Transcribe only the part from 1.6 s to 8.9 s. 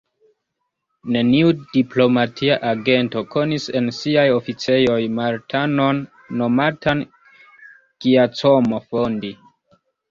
diplomatia agento konis en siaj oficejoj Maltanon nomatan Giacomo